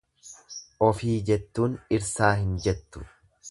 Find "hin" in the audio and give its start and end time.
2.43-2.59